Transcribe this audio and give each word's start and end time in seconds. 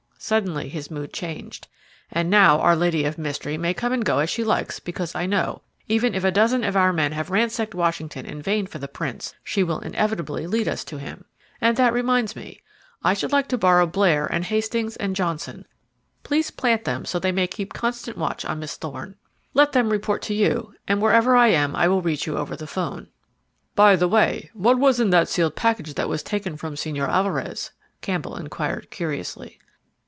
Suddenly 0.23 0.69
his 0.69 0.91
mood 0.91 1.11
changed: 1.13 1.67
"And 2.11 2.29
now 2.29 2.59
our 2.59 2.75
lady 2.75 3.05
of 3.05 3.17
mystery 3.17 3.57
may 3.57 3.73
come 3.73 3.91
and 3.91 4.05
go 4.05 4.19
as 4.19 4.29
she 4.29 4.43
likes 4.43 4.79
because 4.79 5.15
I 5.15 5.25
know, 5.25 5.63
even 5.87 6.13
if 6.13 6.23
a 6.23 6.29
dozen 6.29 6.63
of 6.63 6.75
our 6.77 6.93
men 6.93 7.11
have 7.13 7.31
ransacked 7.31 7.73
Washington 7.73 8.27
in 8.27 8.39
vain 8.39 8.67
for 8.67 8.77
the 8.77 8.87
prince, 8.87 9.33
she 9.43 9.63
will 9.63 9.79
inevitably 9.79 10.45
lead 10.45 10.67
us 10.67 10.83
to 10.85 10.99
him. 10.99 11.25
And 11.59 11.75
that 11.77 11.91
reminds 11.91 12.35
me: 12.35 12.61
I 13.03 13.15
should 13.15 13.31
like 13.31 13.47
to 13.47 13.57
borrow 13.57 13.87
Blair, 13.87 14.27
and 14.27 14.45
Hastings, 14.45 14.95
and 14.95 15.15
Johnson. 15.15 15.65
Please 16.21 16.51
plant 16.51 16.83
them 16.85 17.03
so 17.03 17.17
they 17.17 17.31
may 17.31 17.47
keep 17.47 17.73
constant 17.73 18.15
watch 18.15 18.45
on 18.45 18.59
Miss 18.59 18.75
Thorne. 18.77 19.15
Let 19.55 19.71
them 19.71 19.89
report 19.89 20.21
to 20.23 20.35
you, 20.35 20.75
and, 20.87 21.01
wherever 21.01 21.35
I 21.35 21.47
am, 21.47 21.75
I 21.75 21.87
will 21.87 22.03
reach 22.03 22.27
you 22.27 22.37
over 22.37 22.55
the 22.55 22.67
'phone." 22.67 23.07
"By 23.73 23.95
the 23.95 24.07
way, 24.07 24.51
what 24.53 24.77
was 24.77 24.99
in 24.99 25.09
that 25.09 25.29
sealed 25.29 25.55
packet 25.55 25.95
that 25.95 26.07
was 26.09 26.21
taken 26.21 26.57
from 26.57 26.75
Señor 26.75 27.07
Alvarez?" 27.09 27.71
Campbell 28.01 28.35
inquired 28.37 28.91
curiously. 28.91 29.57